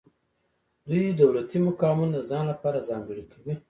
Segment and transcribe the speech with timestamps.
[0.87, 3.53] دوی دولتي مقامونه د ځان لپاره ځانګړي کوي.